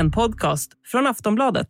en 0.00 0.10
podcast 0.10 0.70
från 0.86 1.06
Aftonbladet. 1.06 1.68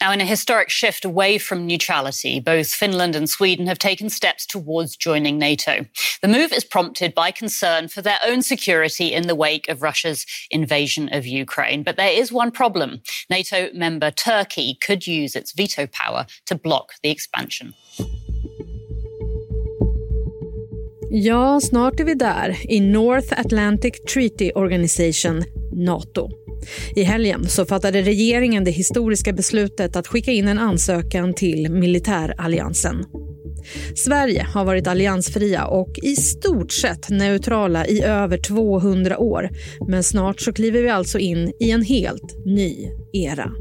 Now, 0.00 0.12
in 0.12 0.20
a 0.20 0.24
historic 0.24 0.70
shift 0.70 1.04
away 1.04 1.38
from 1.38 1.66
neutrality, 1.66 2.40
both 2.40 2.74
Finland 2.74 3.16
and 3.16 3.30
Sweden 3.30 3.66
have 3.66 3.78
taken 3.78 4.10
steps 4.10 4.44
towards 4.46 4.96
joining 4.96 5.38
NATO. 5.38 5.86
The 6.20 6.28
move 6.28 6.52
is 6.52 6.64
prompted 6.64 7.14
by 7.14 7.30
concern 7.30 7.88
for 7.88 8.02
their 8.02 8.18
own 8.26 8.42
security 8.42 9.14
in 9.14 9.28
the 9.28 9.34
wake 9.34 9.68
of 9.68 9.82
Russia's 9.82 10.26
invasion 10.50 11.08
of 11.12 11.26
Ukraine. 11.26 11.82
But 11.82 11.96
there 11.96 12.20
is 12.20 12.32
one 12.32 12.50
problem 12.50 13.00
NATO 13.30 13.68
member 13.72 14.10
Turkey 14.10 14.76
could 14.86 15.06
use 15.06 15.36
its 15.36 15.52
veto 15.52 15.86
power 15.86 16.26
to 16.46 16.54
block 16.54 16.94
the 17.02 17.10
expansion. 17.10 17.74
Ja, 21.10 21.60
snart 21.60 22.00
är 22.00 22.04
vi 22.04 22.14
där 22.14 22.56
i 22.68 22.80
North 22.80 23.40
Atlantic 23.40 24.04
Treaty 24.04 24.52
Organization, 24.54 25.44
NATO. 25.74 26.30
I 26.96 27.02
helgen 27.02 27.48
så 27.48 27.66
fattade 27.66 28.02
regeringen 28.02 28.64
det 28.64 28.70
historiska 28.70 29.32
beslutet 29.32 29.96
att 29.96 30.06
skicka 30.06 30.32
in 30.32 30.48
en 30.48 30.58
ansökan 30.58 31.34
till 31.34 31.70
militäralliansen. 31.70 33.04
Sverige 33.94 34.46
har 34.54 34.64
varit 34.64 34.86
alliansfria 34.86 35.66
och 35.66 35.98
i 36.02 36.16
stort 36.16 36.72
sett 36.72 37.10
neutrala 37.10 37.86
i 37.86 38.02
över 38.02 38.38
200 38.38 39.18
år. 39.18 39.50
Men 39.88 40.02
snart 40.02 40.40
så 40.40 40.52
kliver 40.52 40.82
vi 40.82 40.88
alltså 40.88 41.18
in 41.18 41.52
i 41.60 41.70
en 41.70 41.82
helt 41.82 42.46
ny 42.46 42.90
era. 43.12 43.52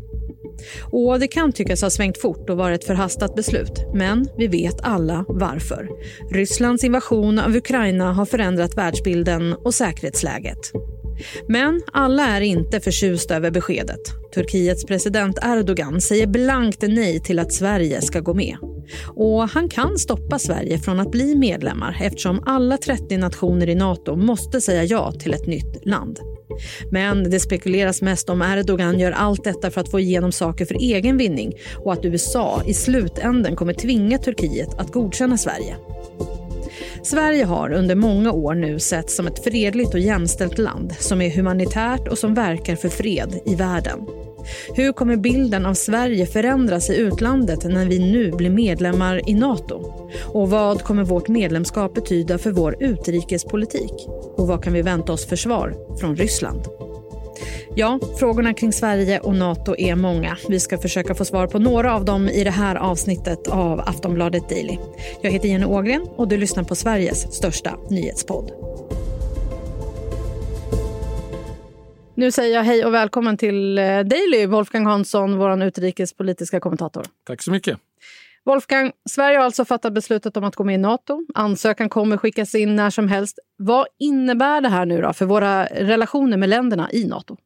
Och 0.81 1.19
Det 1.19 1.27
kan 1.27 1.51
tyckas 1.51 1.81
ha 1.81 1.89
svängt 1.89 2.17
fort 2.17 2.49
och 2.49 2.57
vara 2.57 2.75
ett 2.75 2.83
förhastat 2.83 3.35
beslut. 3.35 3.85
Men 3.93 4.27
vi 4.37 4.47
vet 4.47 4.81
alla 4.81 5.25
varför. 5.27 5.89
Rysslands 6.31 6.83
invasion 6.83 7.39
av 7.39 7.55
Ukraina 7.55 8.13
har 8.13 8.25
förändrat 8.25 8.77
världsbilden 8.77 9.53
och 9.53 9.73
säkerhetsläget. 9.73 10.71
Men 11.47 11.81
alla 11.91 12.27
är 12.27 12.41
inte 12.41 12.79
förtjusta 12.79 13.35
över 13.35 13.51
beskedet. 13.51 14.01
Turkiets 14.33 14.85
president 14.85 15.39
Erdogan 15.43 16.01
säger 16.01 16.27
blankt 16.27 16.81
nej 16.81 17.19
till 17.19 17.39
att 17.39 17.53
Sverige 17.53 18.01
ska 18.01 18.19
gå 18.19 18.33
med. 18.33 18.57
Och 19.15 19.49
han 19.49 19.69
kan 19.69 19.97
stoppa 19.97 20.39
Sverige 20.39 20.79
från 20.79 20.99
att 20.99 21.11
bli 21.11 21.35
medlemmar 21.35 21.97
eftersom 22.01 22.43
alla 22.45 22.77
30 22.77 23.17
nationer 23.17 23.69
i 23.69 23.75
Nato 23.75 24.15
måste 24.15 24.61
säga 24.61 24.83
ja 24.83 25.11
till 25.11 25.33
ett 25.33 25.47
nytt 25.47 25.85
land. 25.85 26.19
Men 26.91 27.29
det 27.29 27.39
spekuleras 27.39 28.01
mest 28.01 28.29
om 28.29 28.41
Erdogan 28.41 28.99
gör 28.99 29.11
allt 29.11 29.43
detta 29.43 29.71
för 29.71 29.81
att 29.81 29.91
få 29.91 29.99
igenom 29.99 30.31
saker 30.31 30.65
för 30.65 30.75
egen 30.75 31.17
vinning 31.17 31.53
och 31.77 31.93
att 31.93 32.05
USA 32.05 32.61
i 32.65 32.73
slutänden 32.73 33.55
kommer 33.55 33.73
tvinga 33.73 34.17
Turkiet 34.17 34.73
att 34.77 34.91
godkänna 34.91 35.37
Sverige. 35.37 35.75
Sverige 37.03 37.45
har 37.45 37.71
under 37.71 37.95
många 37.95 38.31
år 38.31 38.55
nu 38.55 38.79
sett 38.79 39.09
som 39.09 39.27
ett 39.27 39.43
fredligt 39.43 39.93
och 39.93 39.99
jämställt 39.99 40.57
land 40.57 40.95
som 40.99 41.21
är 41.21 41.29
humanitärt 41.29 42.07
och 42.07 42.17
som 42.17 42.33
verkar 42.33 42.75
för 42.75 42.89
fred 42.89 43.39
i 43.45 43.55
världen. 43.55 43.99
Hur 44.75 44.93
kommer 44.93 45.15
bilden 45.15 45.65
av 45.65 45.73
Sverige 45.73 46.25
förändras 46.25 46.89
i 46.89 46.95
utlandet 46.95 47.63
när 47.63 47.85
vi 47.85 47.99
nu 48.11 48.31
blir 48.31 48.49
medlemmar 48.49 49.29
i 49.29 49.33
Nato? 49.33 50.09
Och 50.23 50.49
vad 50.49 50.81
kommer 50.81 51.03
vårt 51.03 51.27
medlemskap 51.27 51.95
betyda 51.95 52.37
för 52.37 52.51
vår 52.51 52.75
utrikespolitik? 52.79 54.07
Och 54.35 54.47
vad 54.47 54.63
kan 54.63 54.73
vi 54.73 54.81
vänta 54.81 55.13
oss 55.13 55.25
för 55.25 55.35
svar 55.35 55.75
från 55.99 56.15
Ryssland? 56.15 56.82
Ja, 57.75 57.99
frågorna 58.19 58.53
kring 58.53 58.73
Sverige 58.73 59.19
och 59.19 59.35
Nato 59.35 59.75
är 59.77 59.95
många. 59.95 60.37
Vi 60.49 60.59
ska 60.59 60.77
försöka 60.77 61.15
få 61.15 61.25
svar 61.25 61.47
på 61.47 61.59
några 61.59 61.95
av 61.95 62.05
dem 62.05 62.29
i 62.29 62.43
det 62.43 62.51
här 62.51 62.75
avsnittet 62.75 63.47
av 63.47 63.79
Aftonbladet 63.79 64.49
Daily. 64.49 64.77
Jag 65.21 65.31
heter 65.31 65.47
Jenny 65.47 65.65
Ågren 65.65 66.01
och 66.01 66.27
du 66.27 66.37
lyssnar 66.37 66.63
på 66.63 66.75
Sveriges 66.75 67.35
största 67.35 67.77
nyhetspodd. 67.89 68.51
Nu 72.15 72.31
säger 72.31 72.55
jag 72.55 72.63
hej 72.63 72.85
och 72.85 72.93
välkommen 72.93 73.37
till 73.37 73.77
eh, 73.77 73.83
Daily, 73.83 74.45
Wolfgang 74.45 74.85
Hansson, 74.85 75.37
vår 75.37 75.63
utrikespolitiska 75.63 76.59
kommentator. 76.59 77.05
Tack 77.27 77.41
så 77.41 77.51
mycket. 77.51 77.77
Wolfgang, 78.45 78.91
Sverige 79.09 79.37
har 79.37 79.45
alltså 79.45 79.65
fattat 79.65 79.93
beslutet 79.93 80.37
om 80.37 80.43
att 80.43 80.55
gå 80.55 80.63
med 80.63 80.75
i 80.75 80.77
Nato. 80.77 81.25
Ansökan 81.33 81.89
kommer 81.89 82.17
skickas 82.17 82.55
in 82.55 82.75
när 82.75 82.89
som 82.89 83.07
helst. 83.07 83.39
Vad 83.57 83.85
innebär 83.99 84.61
det 84.61 84.69
här 84.69 84.85
nu 84.85 85.01
då 85.01 85.13
för 85.13 85.25
våra 85.25 85.65
relationer 85.65 86.37
med 86.37 86.49
länderna 86.49 86.91
i 86.91 87.05
Nato? 87.07 87.37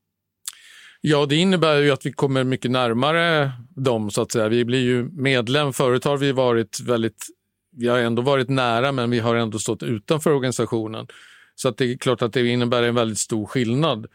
Ja, 1.02 1.26
det 1.26 1.36
innebär 1.36 1.82
ju 1.82 1.92
att 1.92 2.06
vi 2.06 2.12
kommer 2.12 2.44
mycket 2.44 2.72
närmare 2.72 3.52
dem 3.76 4.12
så 4.12 4.22
att 4.22 4.32
säga. 4.32 4.48
Vi 4.48 4.66
blir 4.66 4.82
ju 4.82 5.04
medlem. 5.04 5.74
Förut 5.74 6.04
har 6.04 6.18
vi 6.18 6.32
varit 6.32 6.80
väldigt, 6.80 7.28
vi 7.76 7.88
har 7.88 7.98
ändå 7.98 8.22
varit 8.22 8.50
nära 8.50 8.92
men 8.92 9.10
vi 9.10 9.20
har 9.20 9.36
ändå 9.36 9.60
stått 9.60 9.84
utanför 9.84 10.32
organisationen. 10.32 11.08
Så 11.56 11.70
att 11.70 11.78
det 11.78 11.92
är 11.92 11.98
klart 11.98 12.22
att 12.22 12.34
det 12.34 12.48
innebär 12.48 12.84
en 12.84 12.96
väldigt 12.96 13.18
stor 13.18 13.46
skillnad. 13.46 14.08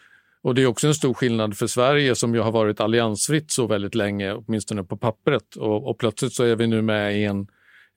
Och 0.42 0.54
det 0.54 0.62
är 0.62 0.66
också 0.66 0.86
en 0.86 0.94
stor 0.94 1.14
skillnad 1.14 1.56
för 1.56 1.66
Sverige 1.66 2.14
som 2.14 2.34
ju 2.34 2.40
har 2.40 2.52
varit 2.52 2.80
alliansfritt 2.80 3.50
så 3.50 3.66
väldigt 3.66 3.94
länge, 3.94 4.32
åtminstone 4.32 4.84
på 4.84 4.96
pappret. 4.96 5.56
Och, 5.56 5.90
och 5.90 5.98
plötsligt 5.98 6.32
så 6.32 6.44
är 6.44 6.56
vi 6.56 6.66
nu 6.66 6.82
med 6.82 7.20
i 7.20 7.24
en 7.24 7.46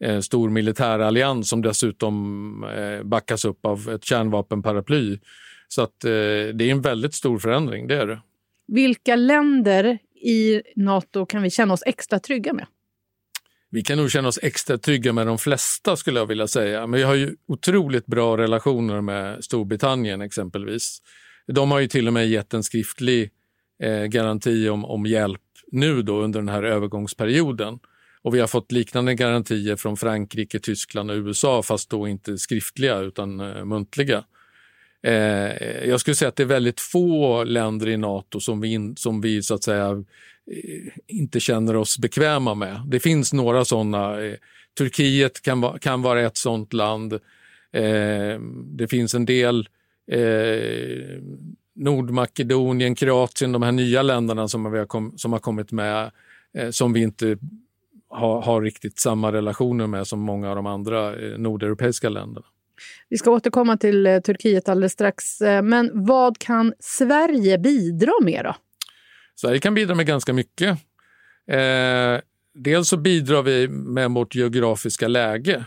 eh, 0.04 0.20
stor 0.20 0.50
militärallians 0.50 1.50
som 1.50 1.62
dessutom 1.62 2.64
eh, 2.64 3.04
backas 3.04 3.46
upp 3.46 3.66
av 3.66 3.90
ett 3.90 4.04
kärnvapenparaply. 4.04 5.20
Så 5.68 5.82
att 5.82 6.04
eh, 6.04 6.10
det 6.54 6.62
är 6.62 6.72
en 6.72 6.82
väldigt 6.82 7.14
stor 7.14 7.40
förändring, 7.40 7.88
det 7.88 7.96
är 7.96 8.08
det. 8.08 8.20
Vilka 8.68 9.16
länder 9.16 10.00
i 10.22 10.62
Nato 10.76 11.26
kan 11.26 11.42
vi 11.42 11.50
känna 11.50 11.74
oss 11.74 11.84
extra 11.86 12.20
trygga 12.20 12.54
med? 12.54 12.68
Vi 13.70 13.82
kan 13.82 13.98
nog 13.98 14.12
känna 14.12 14.28
oss 14.28 14.40
extra 14.42 14.78
trygga 14.78 15.14
med 15.14 15.28
de 15.28 15.38
flesta 15.38 15.96
skulle 15.96 16.20
jag 16.20 16.26
vilja 16.26 16.48
säga. 16.48 16.88
Men 16.88 16.98
vi 16.98 17.04
har 17.04 17.16
ju 17.16 17.36
otroligt 17.48 18.06
bra 18.06 18.38
relationer 18.38 19.02
med 19.02 19.44
Storbritannien 19.44 20.22
exempelvis. 20.22 21.02
De 21.48 21.72
har 21.72 21.80
ju 21.80 21.88
till 21.88 22.08
och 22.08 22.14
med 22.14 22.28
gett 22.28 22.54
en 22.54 22.64
skriftlig 22.64 23.32
eh, 23.84 24.04
garanti 24.04 24.70
om, 24.70 24.86
om 24.86 25.06
hjälp 25.06 25.42
nu 25.72 26.02
då 26.02 26.22
under 26.22 26.40
den 26.40 26.50
här 26.50 26.64
övergångsperioden. 26.64 27.80
Och 28.22 28.36
vi 28.36 28.40
har 28.40 28.48
fått 28.48 28.72
liknande 28.72 29.14
garantier 29.14 29.76
från 29.76 29.98
Frankrike, 29.98 30.60
Tyskland 30.60 31.12
och 31.12 31.18
USA 31.18 31.64
fast 31.64 31.90
då 31.90 32.08
inte 32.08 32.38
skriftliga 32.38 33.00
utan 33.00 33.40
eh, 33.40 33.66
muntliga. 33.66 34.24
Eh, 35.06 35.90
jag 35.90 36.00
skulle 36.00 36.16
säga 36.16 36.30
att 36.30 36.36
det 36.36 36.44
är 36.44 36.48
väldigt 36.48 36.80
få 36.80 37.44
länder 37.44 37.90
i 37.90 37.98
Nato 37.98 38.40
som 38.40 38.62
vi, 38.62 38.74
in, 38.74 38.96
som 38.96 39.22
vi 39.22 39.44
så 39.44 39.54
att 39.54 39.64
säga 39.64 39.90
eh, 40.52 40.92
inte 41.08 41.40
känner 41.40 41.76
oss 41.76 42.00
bekväma 42.00 42.56
med. 42.56 42.82
Det 42.88 43.00
finns 43.00 43.34
några 43.34 43.66
sådana. 43.66 44.22
Eh, 44.22 44.36
Turkiet 44.78 45.42
kan, 45.42 45.62
va, 45.62 45.78
kan 45.78 46.02
vara 46.02 46.22
ett 46.22 46.38
sådant 46.38 46.74
land. 46.74 47.14
Eh, 47.74 48.40
det 48.66 48.88
finns 48.90 49.16
en 49.16 49.26
del 49.26 49.70
eh, 50.12 51.22
Nordmakedonien, 51.76 52.96
Kroatien, 52.96 53.52
de 53.52 53.62
här 53.62 53.72
nya 53.72 54.02
länderna 54.02 54.48
som, 54.48 54.66
har, 54.66 54.86
kom, 54.86 55.18
som 55.18 55.34
har 55.34 55.40
kommit 55.40 55.72
med 55.72 56.12
eh, 56.58 56.70
som 56.70 56.94
vi 56.94 57.02
inte 57.02 57.38
har, 58.10 58.42
har, 58.42 58.62
riktigt 58.62 59.00
samma 59.00 59.32
relationer 59.32 59.88
med 59.88 60.08
som 60.08 60.20
många 60.20 60.50
av 60.50 60.56
de 60.56 60.66
andra 60.66 61.16
eh, 61.16 61.38
nordeuropeiska 61.38 62.10
länderna. 62.10 62.46
Vi 63.10 63.18
ska 63.18 63.32
återkomma 63.32 63.78
till 63.78 64.06
eh, 64.06 64.20
Turkiet 64.20 64.70
alldeles 64.70 64.92
strax. 64.92 65.42
Eh, 65.42 65.62
men 65.62 65.92
vad 65.94 66.38
kan 66.38 66.74
Sverige 66.80 67.58
bidra 67.58 68.14
med 68.22 68.46
då? 68.46 68.56
Sverige 69.36 69.60
kan 69.60 69.74
bidra 69.74 69.96
med 69.96 70.06
ganska 70.06 70.34
mycket. 70.34 70.70
Eh, 71.48 72.22
dels 72.54 72.90
så 72.90 72.98
bidrar 72.98 73.42
vi 73.42 73.68
med 73.68 74.12
vårt 74.12 74.36
geografiska 74.36 75.08
läge. 75.08 75.66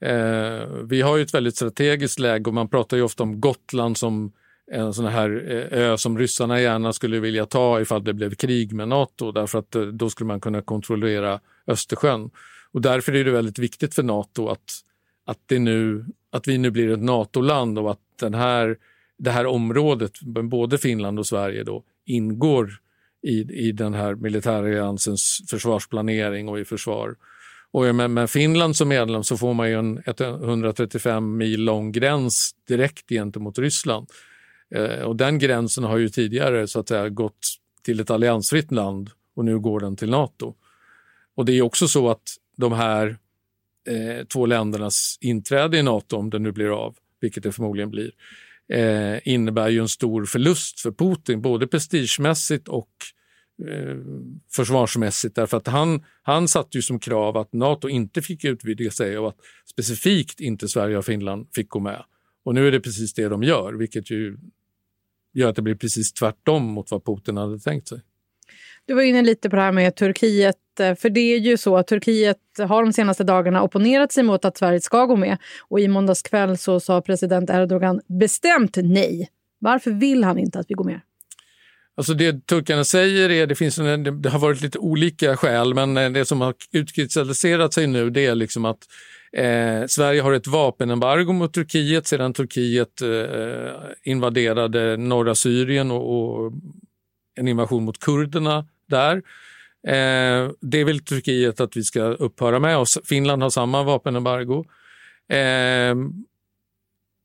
Eh, 0.00 0.66
vi 0.84 1.02
har 1.02 1.16
ju 1.16 1.22
ett 1.22 1.34
väldigt 1.34 1.56
strategiskt 1.56 2.18
läge 2.18 2.44
och 2.44 2.54
man 2.54 2.68
pratar 2.68 2.96
ju 2.96 3.02
ofta 3.02 3.22
om 3.22 3.40
Gotland 3.40 3.96
som 3.96 4.32
en 4.72 4.94
sån 4.94 5.06
här 5.06 5.44
eh, 5.50 5.78
ö 5.80 5.98
som 5.98 6.18
ryssarna 6.18 6.60
gärna 6.60 6.92
skulle 6.92 7.20
vilja 7.20 7.46
ta 7.46 7.80
ifall 7.80 8.04
det 8.04 8.14
blev 8.14 8.34
krig 8.34 8.72
med 8.72 8.88
Nato 8.88 9.32
därför 9.32 9.58
att 9.58 9.70
då 9.92 10.10
skulle 10.10 10.28
man 10.28 10.40
kunna 10.40 10.62
kontrollera 10.62 11.40
Östersjön. 11.66 12.30
Och 12.72 12.80
därför 12.80 13.14
är 13.14 13.24
det 13.24 13.30
väldigt 13.30 13.58
viktigt 13.58 13.94
för 13.94 14.02
Nato 14.02 14.48
att, 14.48 14.80
att 15.24 15.38
det 15.46 15.58
nu 15.58 16.04
att 16.36 16.48
vi 16.48 16.58
nu 16.58 16.70
blir 16.70 16.90
ett 16.90 17.02
NATO-land 17.02 17.78
och 17.78 17.90
att 17.90 18.00
den 18.20 18.34
här, 18.34 18.76
det 19.18 19.30
här 19.30 19.46
området, 19.46 20.12
både 20.22 20.78
Finland 20.78 21.18
och 21.18 21.26
Sverige, 21.26 21.64
då, 21.64 21.82
ingår 22.04 22.70
i, 23.22 23.68
i 23.68 23.72
den 23.72 23.94
här 23.94 24.14
militäralliansens 24.14 25.42
försvarsplanering 25.50 26.48
och 26.48 26.60
i 26.60 26.64
försvar. 26.64 27.16
Och 27.70 27.94
med, 27.94 28.10
med 28.10 28.30
Finland 28.30 28.76
som 28.76 28.88
medlem 28.88 29.24
så 29.24 29.36
får 29.36 29.54
man 29.54 29.68
ju 29.68 29.78
en 29.78 30.02
135 30.06 31.36
mil 31.36 31.60
lång 31.64 31.92
gräns 31.92 32.50
direkt 32.68 33.08
gentemot 33.08 33.58
Ryssland. 33.58 34.06
Eh, 34.74 35.02
och 35.02 35.16
den 35.16 35.38
gränsen 35.38 35.84
har 35.84 35.98
ju 35.98 36.08
tidigare 36.08 36.66
så 36.66 36.80
att 36.80 36.88
säga 36.88 37.08
gått 37.08 37.38
till 37.82 38.00
ett 38.00 38.10
alliansfritt 38.10 38.72
land 38.72 39.10
och 39.36 39.44
nu 39.44 39.58
går 39.58 39.80
den 39.80 39.96
till 39.96 40.10
Nato. 40.10 40.54
Och 41.34 41.44
det 41.44 41.52
är 41.52 41.62
också 41.62 41.88
så 41.88 42.10
att 42.10 42.22
de 42.56 42.72
här 42.72 43.18
eh, 43.86 44.24
två 44.24 44.46
ländernas 44.46 45.18
inträde 45.20 45.78
i 45.78 45.82
Nato, 45.82 46.16
om 46.16 46.30
det 46.30 46.38
nu 46.38 46.52
blir 46.52 46.84
av, 46.84 46.96
vilket 47.20 47.42
det 47.42 47.52
förmodligen 47.52 47.90
blir, 47.90 48.12
eh, 48.72 49.28
innebär 49.28 49.68
ju 49.68 49.80
en 49.80 49.88
stor 49.88 50.24
förlust 50.24 50.80
för 50.80 50.92
Putin, 50.92 51.42
både 51.42 51.66
prestigemässigt 51.66 52.68
och 52.68 52.90
eh, 53.68 53.96
försvarsmässigt. 54.52 55.34
Därför 55.34 55.56
att 55.56 55.66
han, 55.66 56.04
han 56.22 56.48
satte 56.48 56.78
ju 56.78 56.82
som 56.82 56.98
krav 56.98 57.36
att 57.36 57.52
Nato 57.52 57.88
inte 57.88 58.22
fick 58.22 58.44
utvidga 58.44 58.90
sig 58.90 59.18
och 59.18 59.28
att 59.28 59.38
specifikt 59.70 60.40
inte 60.40 60.68
Sverige 60.68 60.98
och 60.98 61.04
Finland 61.04 61.46
fick 61.54 61.68
gå 61.68 61.80
med. 61.80 62.04
Och 62.44 62.54
nu 62.54 62.68
är 62.68 62.72
det 62.72 62.80
precis 62.80 63.14
det 63.14 63.28
de 63.28 63.42
gör, 63.42 63.72
vilket 63.72 64.10
ju 64.10 64.38
gör 65.34 65.48
att 65.48 65.56
det 65.56 65.62
blir 65.62 65.74
precis 65.74 66.12
tvärtom 66.12 66.62
mot 66.64 66.90
vad 66.90 67.04
Putin 67.04 67.36
hade 67.36 67.58
tänkt 67.58 67.88
sig. 67.88 68.00
Du 68.86 68.94
var 68.94 69.02
inne 69.02 69.22
lite 69.22 69.50
på 69.50 69.56
det 69.56 69.62
här 69.62 69.72
med 69.72 69.96
Turkiet. 69.96 70.56
Eh, 70.80 70.94
för 70.94 71.10
det 71.10 71.34
är 71.34 71.38
ju 71.38 71.56
så 71.56 71.76
att 71.76 71.86
Turkiet 71.86 72.38
har 72.58 72.82
de 72.82 72.92
senaste 72.92 73.24
dagarna 73.24 73.62
opponerat 73.62 74.12
sig 74.12 74.22
mot 74.22 74.44
att 74.44 74.58
Sverige 74.58 74.80
ska 74.80 75.04
gå 75.04 75.16
med. 75.16 75.38
Och 75.68 75.80
i 75.80 75.88
måndags 75.88 76.22
kväll 76.22 76.58
så 76.58 76.80
sa 76.80 77.00
president 77.00 77.50
Erdogan 77.50 78.00
bestämt 78.06 78.76
nej. 78.76 79.30
Varför 79.58 79.90
vill 79.90 80.24
han 80.24 80.38
inte 80.38 80.58
att 80.58 80.66
vi 80.68 80.74
går 80.74 80.84
med? 80.84 81.00
Alltså 81.96 82.14
det 82.14 82.46
turkarna 82.46 82.84
säger 82.84 83.30
är, 83.30 83.46
det, 83.46 83.54
finns 83.54 83.78
en, 83.78 84.22
det 84.22 84.28
har 84.28 84.38
varit 84.38 84.60
lite 84.60 84.78
olika 84.78 85.36
skäl, 85.36 85.74
men 85.74 85.96
eh, 85.96 86.10
det 86.10 86.24
som 86.24 86.40
har 86.40 86.54
utkristalliserat 86.72 87.74
sig 87.74 87.86
nu 87.86 88.10
det 88.10 88.26
är 88.26 88.34
liksom 88.34 88.64
att 88.64 88.78
eh, 89.32 89.86
Sverige 89.86 90.20
har 90.20 90.32
ett 90.32 90.46
vapenembargo 90.46 91.32
mot 91.32 91.54
Turkiet 91.54 92.06
sedan 92.06 92.32
Turkiet 92.32 93.02
eh, 93.02 93.72
invaderade 94.02 94.96
norra 94.96 95.34
Syrien 95.34 95.90
och, 95.90 96.44
och, 96.44 96.52
en 97.38 97.48
invasion 97.48 97.84
mot 97.84 97.98
kurderna 97.98 98.66
där. 98.86 99.16
Eh, 99.86 100.50
det 100.60 100.84
vill 100.84 101.04
Turkiet 101.04 101.60
att 101.60 101.76
vi 101.76 101.84
ska 101.84 102.02
upphöra 102.02 102.58
med 102.58 102.78
och 102.78 102.86
Finland 103.04 103.42
har 103.42 103.50
samma 103.50 103.82
vapenembargo. 103.82 104.64
Eh, 105.28 105.94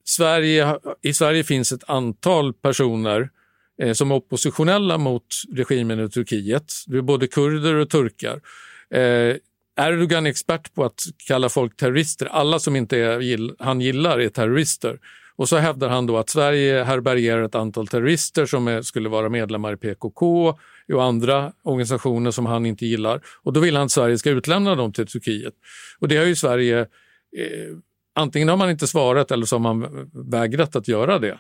Sverige, 0.03 0.79
I 1.01 1.13
Sverige 1.13 1.43
finns 1.43 1.71
ett 1.71 1.89
antal 1.89 2.53
personer 2.53 3.29
eh, 3.81 3.93
som 3.93 4.11
är 4.11 4.15
oppositionella 4.15 4.97
mot 4.97 5.25
regimen 5.53 5.99
i 5.99 6.09
Turkiet. 6.09 6.73
Det 6.87 6.97
är 6.97 7.01
både 7.01 7.27
kurder 7.27 7.75
och 7.75 7.89
turkar. 7.89 8.41
Eh, 8.93 9.35
Erdogan 9.79 10.25
är 10.25 10.29
expert 10.29 10.73
på 10.73 10.85
att 10.85 11.01
kalla 11.27 11.49
folk 11.49 11.75
terrorister. 11.75 12.25
Alla 12.25 12.59
som 12.59 12.75
inte 12.75 12.97
är, 12.97 13.63
han 13.63 13.81
gillar 13.81 14.19
är 14.19 14.29
terrorister. 14.29 14.99
Och 15.41 15.49
så 15.49 15.57
hävdar 15.57 15.89
han 15.89 16.05
då 16.05 16.17
att 16.17 16.29
Sverige 16.29 16.83
härbärgerar 16.83 17.43
ett 17.43 17.55
antal 17.55 17.87
terrorister 17.87 18.45
som 18.45 18.67
är, 18.67 18.81
skulle 18.81 19.09
vara 19.09 19.29
medlemmar 19.29 19.73
i 19.73 19.77
PKK 19.77 20.53
och 20.93 21.03
andra 21.03 21.53
organisationer 21.63 22.31
som 22.31 22.45
han 22.45 22.65
inte 22.65 22.85
gillar. 22.85 23.21
Och 23.43 23.53
då 23.53 23.59
vill 23.59 23.75
han 23.75 23.85
att 23.85 23.91
Sverige 23.91 24.17
ska 24.17 24.29
utlämna 24.29 24.75
dem 24.75 24.93
till 24.93 25.07
Turkiet. 25.07 25.53
Och 25.99 26.07
det 26.07 26.17
har 26.17 26.25
ju 26.25 26.35
Sverige 26.35 26.79
eh, 26.79 27.77
antingen 28.15 28.49
har 28.49 28.57
man 28.57 28.69
inte 28.69 28.87
svarat 28.87 29.31
eller 29.31 29.45
så 29.45 29.55
har 29.55 29.59
man 29.59 30.09
vägrat 30.31 30.75
att 30.75 30.87
göra 30.87 31.19
det. 31.19 31.39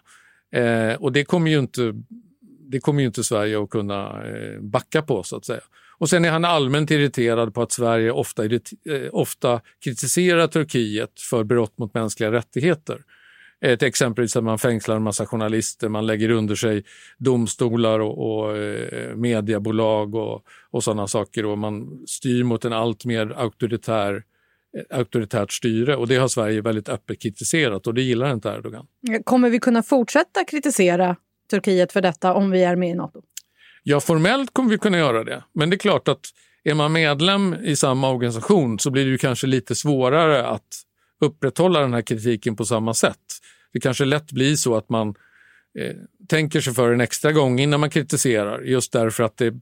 Eh, 0.59 0.95
och 0.95 1.11
det 1.11 1.23
kommer 1.23 1.51
ju 1.51 1.59
inte, 1.59 1.93
det 2.71 2.79
kommer 2.79 3.01
ju 3.01 3.07
inte 3.07 3.23
Sverige 3.23 3.63
att 3.63 3.69
kunna 3.69 4.23
eh, 4.23 4.61
backa 4.61 5.01
på 5.01 5.23
så 5.23 5.37
att 5.37 5.45
säga. 5.45 5.61
Och 5.97 6.09
sen 6.09 6.25
är 6.25 6.31
han 6.31 6.45
allmänt 6.45 6.91
irriterad 6.91 7.53
på 7.53 7.61
att 7.61 7.71
Sverige 7.71 8.11
ofta, 8.11 8.45
eh, 8.45 8.59
ofta 9.11 9.61
kritiserar 9.83 10.47
Turkiet 10.47 11.21
för 11.29 11.43
brott 11.43 11.77
mot 11.77 11.93
mänskliga 11.93 12.31
rättigheter. 12.31 13.01
Ett 13.61 13.83
exempel 13.83 14.23
är 14.23 14.37
att 14.37 14.43
man 14.43 14.59
fängslar 14.59 14.95
en 14.95 15.03
massa 15.03 15.25
journalister, 15.25 15.89
man 15.89 16.05
lägger 16.05 16.29
under 16.29 16.55
sig 16.55 16.83
domstolar 17.17 17.99
och, 17.99 18.41
och 18.41 18.57
eh, 18.57 19.15
mediebolag 19.15 20.15
och, 20.15 20.43
och 20.71 20.83
sådana 20.83 21.07
saker 21.07 21.45
och 21.45 21.57
man 21.57 22.03
styr 22.07 22.43
mot 22.43 22.65
en 22.65 22.73
allt 22.73 23.05
mer 23.05 23.33
auktoritär 23.37 24.23
auktoritärt 24.89 25.51
styre 25.51 25.95
och 25.95 26.07
det 26.07 26.15
har 26.15 26.27
Sverige 26.27 26.61
väldigt 26.61 26.89
öppet 26.89 27.21
kritiserat 27.21 27.87
och 27.87 27.93
det 27.93 28.01
gillar 28.01 28.33
inte 28.33 28.49
Erdogan. 28.49 28.85
Kommer 29.23 29.49
vi 29.49 29.59
kunna 29.59 29.83
fortsätta 29.83 30.43
kritisera 30.43 31.15
Turkiet 31.49 31.91
för 31.91 32.01
detta 32.01 32.33
om 32.33 32.51
vi 32.51 32.63
är 32.63 32.75
med 32.75 32.89
i 32.89 32.93
Nato? 32.93 33.21
Ja, 33.83 33.99
formellt 33.99 34.53
kommer 34.53 34.69
vi 34.69 34.77
kunna 34.77 34.97
göra 34.97 35.23
det. 35.23 35.43
Men 35.53 35.69
det 35.69 35.75
är 35.75 35.77
klart 35.77 36.07
att 36.07 36.21
är 36.63 36.73
man 36.73 36.91
medlem 36.91 37.55
i 37.63 37.75
samma 37.75 38.09
organisation 38.09 38.79
så 38.79 38.91
blir 38.91 39.05
det 39.05 39.11
ju 39.11 39.17
kanske 39.17 39.47
lite 39.47 39.75
svårare 39.75 40.47
att 40.47 40.83
upprätthålla 41.21 41.79
den 41.79 41.93
här 41.93 42.01
kritiken 42.01 42.55
på 42.55 42.65
samma 42.65 42.93
sätt. 42.93 43.17
Det 43.73 43.79
kanske 43.79 44.05
lätt 44.05 44.31
blir 44.31 44.55
så 44.55 44.75
att 44.75 44.89
man 44.89 45.07
eh, 45.79 45.95
tänker 46.27 46.61
sig 46.61 46.73
för 46.73 46.91
en 46.91 47.01
extra 47.01 47.31
gång 47.31 47.59
innan 47.59 47.79
man 47.79 47.89
kritiserar 47.89 48.61
just 48.61 48.91
därför 48.91 49.23
att 49.23 49.37
det 49.37 49.53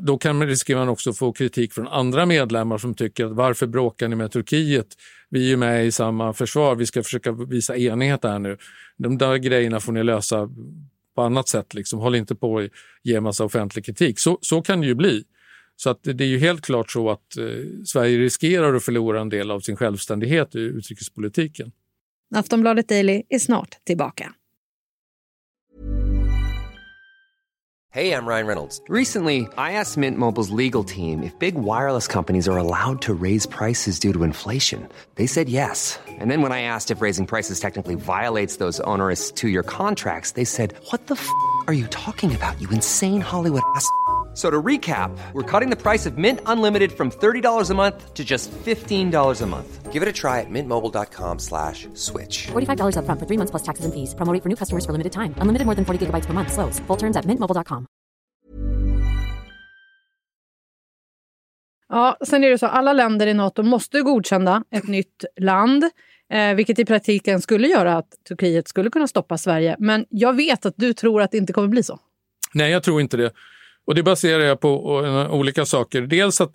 då 0.00 0.18
kan 0.18 0.38
man, 0.38 0.48
riskera 0.48 0.78
man 0.78 0.88
också 0.88 1.12
få 1.12 1.32
kritik 1.32 1.72
från 1.72 1.88
andra 1.88 2.26
medlemmar 2.26 2.78
som 2.78 2.94
tycker 2.94 3.26
att 3.26 3.32
varför 3.32 3.66
bråkar 3.66 4.08
ni 4.08 4.16
med 4.16 4.32
Turkiet? 4.32 4.86
Vi 5.30 5.44
är 5.44 5.48
ju 5.48 5.56
med 5.56 5.86
i 5.86 5.92
samma 5.92 6.32
försvar, 6.32 6.76
vi 6.76 6.86
ska 6.86 7.02
försöka 7.02 7.32
visa 7.32 7.76
enighet 7.76 8.24
här 8.24 8.38
nu. 8.38 8.58
De 8.96 9.18
där 9.18 9.36
grejerna 9.36 9.80
får 9.80 9.92
ni 9.92 10.02
lösa 10.02 10.48
på 11.14 11.22
annat 11.22 11.48
sätt, 11.48 11.74
liksom. 11.74 11.98
håll 11.98 12.14
inte 12.14 12.34
på 12.34 12.58
att 12.58 12.70
ge 13.02 13.20
massa 13.20 13.44
offentlig 13.44 13.84
kritik. 13.84 14.18
Så, 14.18 14.38
så 14.40 14.62
kan 14.62 14.80
det 14.80 14.86
ju 14.86 14.94
bli. 14.94 15.24
Så 15.76 15.90
att 15.90 16.00
det 16.02 16.24
är 16.24 16.28
ju 16.28 16.38
helt 16.38 16.60
klart 16.60 16.90
så 16.90 17.10
att 17.10 17.36
eh, 17.36 17.44
Sverige 17.84 18.18
riskerar 18.18 18.74
att 18.74 18.84
förlora 18.84 19.20
en 19.20 19.28
del 19.28 19.50
av 19.50 19.60
sin 19.60 19.76
självständighet 19.76 20.54
i 20.54 20.58
utrikespolitiken. 20.58 21.72
Aftonbladet 22.34 22.88
Daily 22.88 23.22
är 23.28 23.38
snart 23.38 23.84
tillbaka. 23.84 24.32
Hej, 27.92 28.08
jag 28.08 28.28
Ryan 28.28 28.46
Reynolds. 28.46 28.82
Recently, 28.88 29.40
I 29.56 29.72
asked 29.72 29.96
Mint 30.00 30.18
Mobiles 30.18 30.50
legal 30.50 30.84
team 30.84 31.22
if 31.22 31.38
big 31.38 31.54
wireless 31.54 32.08
companies 32.08 32.48
are 32.48 32.58
allowed 32.58 33.00
to 33.02 33.14
raise 33.14 33.48
prices 33.48 33.98
due 34.00 34.12
to 34.12 34.24
inflation. 34.24 34.88
They 35.14 35.26
said 35.26 35.48
yes. 35.48 35.98
And 36.20 36.30
then 36.30 36.42
when 36.42 36.52
I 36.52 36.60
asked 36.62 36.90
if 36.96 37.02
raising 37.02 37.26
prices 37.26 37.60
technically 37.60 37.94
violates 37.94 38.56
those 38.58 38.82
onerous 38.84 39.32
two-year 39.32 39.62
contracts, 39.62 40.32
they 40.32 40.44
said, 40.44 40.74
what 40.90 41.06
the 41.06 41.14
f*** 41.14 41.26
are 41.68 41.74
you 41.74 41.86
talking 41.86 42.34
about, 42.34 42.60
you 42.60 42.68
insane 42.70 43.22
Hollywood 43.22 43.62
ass?" 43.76 43.86
So 44.36 44.50
to 44.50 44.62
recap, 44.62 45.16
we're 45.32 45.60
cutting 45.60 45.70
the 45.70 45.82
price 45.82 46.04
of 46.04 46.18
Mint 46.18 46.40
Unlimited 46.44 46.92
from 46.92 47.10
$30 47.10 47.70
a 47.70 47.74
month 47.74 48.12
to 48.12 48.22
just 48.22 48.50
$15 48.52 49.42
a 49.42 49.46
month. 49.46 49.92
Give 49.92 50.02
it 50.02 50.08
a 50.08 50.12
try 50.12 50.40
at 50.40 50.50
mintmobile.com 50.50 51.38
slash 51.38 51.88
switch. 51.94 52.48
$45 52.48 52.98
up 52.98 53.06
front 53.06 53.18
for 53.18 53.26
three 53.26 53.38
months 53.38 53.50
plus 53.50 53.62
taxes 53.62 53.86
and 53.86 53.94
fees. 53.94 54.14
Promoting 54.14 54.42
for 54.42 54.48
new 54.50 54.56
customers 54.56 54.84
for 54.84 54.92
limited 54.92 55.12
time. 55.12 55.34
Unlimited 55.40 55.64
more 55.64 55.74
than 55.74 55.84
40 55.86 56.06
gigabytes 56.06 56.26
per 56.26 56.34
month. 56.34 56.52
Slows. 56.52 56.80
Full 56.86 56.98
terms 56.98 57.16
at 57.16 57.24
mintmobile.com. 57.24 57.86
Ja, 61.88 62.16
sen 62.26 62.44
är 62.44 62.50
det 62.50 62.58
så 62.58 62.66
alla 62.66 62.92
länder 62.92 63.26
i 63.26 63.34
Nato 63.34 63.62
måste 63.62 64.00
godkänna 64.00 64.64
ett 64.70 64.86
nytt 64.88 65.24
land. 65.40 65.84
Eh, 66.32 66.54
vilket 66.54 66.78
i 66.78 66.84
praktiken 66.84 67.40
skulle 67.40 67.68
göra 67.68 67.96
att 67.96 68.10
Turkiet 68.28 68.68
skulle 68.68 68.90
kunna 68.90 69.06
stoppa 69.06 69.38
Sverige. 69.38 69.76
Men 69.78 70.06
jag 70.10 70.36
vet 70.36 70.66
att 70.66 70.74
du 70.76 70.92
tror 70.92 71.22
att 71.22 71.30
det 71.30 71.38
inte 71.38 71.52
kommer 71.52 71.68
bli 71.68 71.82
så. 71.82 71.98
Nej, 72.54 72.70
jag 72.70 72.82
tror 72.82 73.00
inte 73.00 73.16
det. 73.16 73.30
Och 73.86 73.94
det 73.94 74.02
baserar 74.02 74.42
jag 74.42 74.60
på 74.60 75.02
eh, 75.04 75.34
olika 75.34 75.66
saker. 75.66 76.02
Dels 76.02 76.40
att 76.40 76.52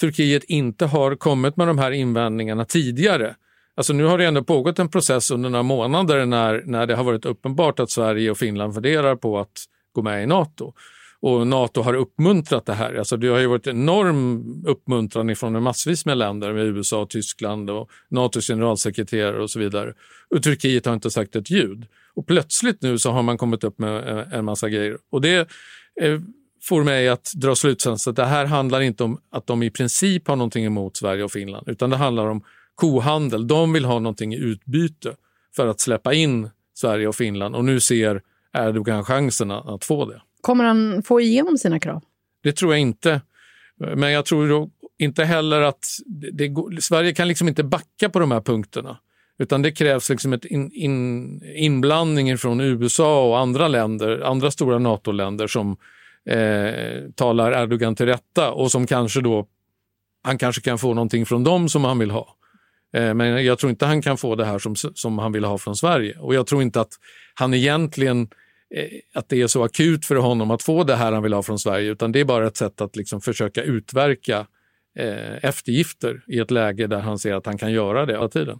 Turkiet 0.00 0.44
inte 0.44 0.86
har 0.86 1.16
kommit 1.16 1.56
med 1.56 1.66
de 1.66 1.78
här 1.78 1.90
invändningarna 1.90 2.64
tidigare. 2.64 3.34
Alltså 3.76 3.92
nu 3.92 4.04
har 4.04 4.18
det 4.18 4.24
ändå 4.24 4.44
pågått 4.44 4.78
en 4.78 4.88
process 4.88 5.30
under 5.30 5.50
några 5.50 5.62
månader 5.62 6.26
när, 6.26 6.62
när 6.66 6.86
det 6.86 6.94
har 6.94 7.04
varit 7.04 7.24
uppenbart 7.24 7.80
att 7.80 7.90
Sverige 7.90 8.30
och 8.30 8.38
Finland 8.38 8.74
funderar 8.74 9.16
på 9.16 9.38
att 9.38 9.64
gå 9.92 10.02
med 10.02 10.22
i 10.22 10.26
Nato. 10.26 10.72
Och 11.20 11.46
Nato 11.46 11.82
har 11.82 11.94
uppmuntrat 11.94 12.66
det 12.66 12.74
här. 12.74 12.94
Alltså 12.94 13.16
det 13.16 13.28
har 13.28 13.38
ju 13.38 13.46
varit 13.46 13.66
enorm 13.66 14.44
uppmuntran 14.66 15.36
från 15.36 15.62
massvis 15.62 16.06
med 16.06 16.18
länder, 16.18 16.52
med 16.52 16.66
USA, 16.66 17.02
och 17.02 17.10
Tyskland 17.10 17.70
och 17.70 17.90
Natos 18.08 18.46
generalsekreterare 18.46 19.42
och 19.42 19.50
så 19.50 19.58
vidare. 19.58 19.94
Och 20.30 20.42
Turkiet 20.42 20.86
har 20.86 20.94
inte 20.94 21.10
sagt 21.10 21.36
ett 21.36 21.50
ljud. 21.50 21.86
Och 22.14 22.26
plötsligt 22.26 22.82
nu 22.82 22.98
så 22.98 23.10
har 23.10 23.22
man 23.22 23.38
kommit 23.38 23.64
upp 23.64 23.78
med 23.78 24.08
eh, 24.08 24.38
en 24.38 24.44
massa 24.44 24.68
grejer. 24.68 24.98
Och 25.10 25.20
det 25.20 25.48
eh, 26.00 26.20
får 26.64 26.84
mig 26.84 27.08
att 27.08 27.32
dra 27.34 27.54
slutsatsen 27.54 28.10
att 28.10 28.16
det 28.16 28.24
här 28.24 28.44
handlar 28.44 28.80
inte 28.80 29.04
om 29.04 29.20
att 29.30 29.46
de 29.46 29.62
i 29.62 29.70
princip 29.70 30.28
har 30.28 30.36
någonting 30.36 30.64
emot 30.64 30.96
Sverige 30.96 31.24
och 31.24 31.32
Finland, 31.32 31.68
utan 31.68 31.90
det 31.90 31.96
handlar 31.96 32.26
om 32.26 32.44
kohandel. 32.74 33.46
De 33.46 33.72
vill 33.72 33.84
ha 33.84 33.98
någonting 33.98 34.34
i 34.34 34.38
utbyte 34.38 35.14
för 35.56 35.66
att 35.66 35.80
släppa 35.80 36.14
in 36.14 36.50
Sverige 36.74 37.08
och 37.08 37.14
Finland 37.14 37.56
och 37.56 37.64
nu 37.64 37.80
ser 37.80 38.22
Erdogan 38.56 39.04
chansen 39.04 39.50
att 39.50 39.84
få 39.84 40.06
det. 40.06 40.22
Kommer 40.40 40.64
han 40.64 41.02
få 41.02 41.20
igenom 41.20 41.58
sina 41.58 41.80
krav? 41.80 42.02
Det 42.42 42.52
tror 42.52 42.72
jag 42.72 42.80
inte. 42.80 43.20
Men 43.76 44.12
jag 44.12 44.24
tror 44.24 44.70
inte 44.98 45.24
heller 45.24 45.60
att 45.60 45.86
det, 46.06 46.30
det, 46.30 46.82
Sverige 46.82 47.14
kan 47.14 47.28
liksom 47.28 47.48
inte 47.48 47.64
backa 47.64 48.08
på 48.08 48.18
de 48.18 48.30
här 48.30 48.40
punkterna. 48.40 48.98
Utan 49.38 49.62
det 49.62 49.72
krävs 49.72 50.10
liksom 50.10 50.32
ett 50.32 50.44
in, 50.44 50.70
in, 50.72 51.42
inblandning 51.56 52.38
från 52.38 52.60
USA 52.60 53.28
och 53.28 53.38
andra 53.38 53.68
länder, 53.68 54.20
andra 54.20 54.50
stora 54.50 54.78
NATO-länder 54.78 55.46
som 55.46 55.76
eh, 56.28 57.10
talar 57.14 57.62
Erdogan 57.62 57.94
till 57.94 58.06
rätta 58.06 58.52
och 58.52 58.70
som 58.70 58.86
kanske 58.86 59.20
då, 59.20 59.46
han 60.22 60.38
kanske 60.38 60.62
kan 60.62 60.78
få 60.78 60.94
någonting 60.94 61.26
från 61.26 61.44
dem 61.44 61.68
som 61.68 61.84
han 61.84 61.98
vill 61.98 62.10
ha. 62.10 62.36
Eh, 62.94 63.14
men 63.14 63.44
jag 63.44 63.58
tror 63.58 63.70
inte 63.70 63.86
han 63.86 64.02
kan 64.02 64.16
få 64.16 64.34
det 64.34 64.44
här 64.44 64.58
som, 64.58 64.76
som 64.76 65.18
han 65.18 65.32
vill 65.32 65.44
ha 65.44 65.58
från 65.58 65.76
Sverige. 65.76 66.18
Och 66.18 66.34
jag 66.34 66.46
tror 66.46 66.62
inte 66.62 66.80
att 66.80 66.92
han 67.34 67.54
egentligen 67.54 68.28
eh, 68.74 68.88
att 69.14 69.28
det 69.28 69.42
är 69.42 69.46
så 69.46 69.64
akut 69.64 70.06
för 70.06 70.16
honom 70.16 70.50
att 70.50 70.62
få 70.62 70.84
det 70.84 70.96
här 70.96 71.12
han 71.12 71.22
vill 71.22 71.32
ha 71.32 71.42
från 71.42 71.58
Sverige, 71.58 71.90
utan 71.90 72.12
det 72.12 72.20
är 72.20 72.24
bara 72.24 72.46
ett 72.46 72.56
sätt 72.56 72.80
att 72.80 72.96
liksom 72.96 73.20
försöka 73.20 73.62
utverka 73.62 74.46
eh, 74.98 75.44
eftergifter 75.44 76.24
i 76.26 76.38
ett 76.38 76.50
läge 76.50 76.86
där 76.86 77.00
han 77.00 77.18
ser 77.18 77.34
att 77.34 77.46
han 77.46 77.58
kan 77.58 77.72
göra 77.72 78.06
det 78.06 78.12
hela 78.12 78.28
tiden. 78.28 78.58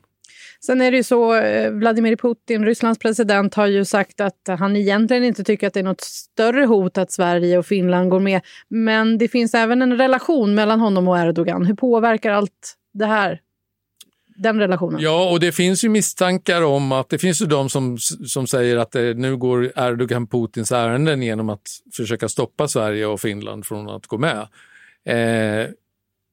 Sen 0.61 0.81
är 0.81 0.91
det 0.91 0.97
ju 0.97 1.03
så, 1.03 1.35
eh, 1.35 1.71
Vladimir 1.71 2.17
Putin, 2.17 2.65
Rysslands 2.65 2.99
president, 2.99 3.55
har 3.55 3.67
ju 3.67 3.85
sagt 3.85 4.21
att 4.21 4.49
han 4.59 4.77
egentligen 4.77 5.25
inte 5.25 5.45
tycker 5.45 5.67
att 5.67 5.75
det 5.75 5.81
är 5.81 5.85
något 5.85 6.01
större 6.01 6.65
hot 6.65 6.99
att 6.99 7.13
Sverige 7.13 7.59
och 7.59 7.67
Finland 7.67 8.11
går 8.11 8.21
med. 8.21 8.41
Men 8.69 9.19
det 9.19 9.29
finns 9.29 9.55
även 9.55 9.83
en 9.83 9.99
relation 9.99 10.55
mellan 10.55 10.81
honom 10.81 11.09
och 11.09 11.19
Erdogan. 11.19 11.67
Hur 11.67 11.75
påverkar 11.75 12.31
allt 12.31 12.75
det 12.93 13.07
här 13.07 13.41
den 14.37 14.61
relationen? 14.61 15.01
Ja, 15.01 15.31
och 15.31 15.41
det 15.41 15.53
finns 15.53 15.85
ju 15.85 15.89
misstankar 15.89 16.63
om 16.63 16.93
att 16.93 17.09
det 17.09 17.19
finns 17.19 17.43
ju 17.43 17.47
de 17.47 17.69
som, 17.69 17.99
som 18.27 18.47
säger 18.47 18.77
att 18.77 18.93
det, 18.93 19.15
nu 19.15 19.37
går 19.37 19.73
Erdogan 19.77 20.27
Putins 20.27 20.73
ärenden 20.73 21.23
genom 21.23 21.51
att 21.51 21.69
försöka 21.97 22.29
stoppa 22.29 22.69
Sverige 22.69 23.07
och 23.07 23.21
Finland 23.21 23.67
från 23.67 23.89
att 23.89 24.07
gå 24.07 24.19
med. 24.19 24.49
Eh, 25.07 25.69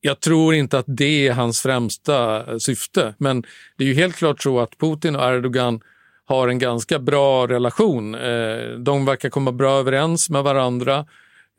jag 0.01 0.19
tror 0.19 0.53
inte 0.53 0.79
att 0.79 0.85
det 0.87 1.27
är 1.27 1.33
hans 1.33 1.61
främsta 1.61 2.51
eh, 2.51 2.57
syfte, 2.57 3.13
men 3.17 3.43
det 3.77 3.83
är 3.83 3.87
ju 3.87 3.93
helt 3.93 4.15
klart 4.15 4.41
så 4.41 4.59
att 4.59 4.77
Putin 4.77 5.15
och 5.15 5.23
Erdogan 5.23 5.81
har 6.25 6.47
en 6.47 6.59
ganska 6.59 6.99
bra 6.99 7.47
relation. 7.47 8.15
Eh, 8.15 8.69
de 8.79 9.05
verkar 9.05 9.29
komma 9.29 9.51
bra 9.51 9.79
överens 9.79 10.29
med 10.29 10.43
varandra. 10.43 11.05